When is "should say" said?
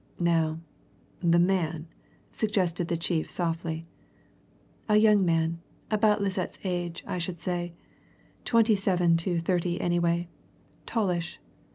7.19-7.75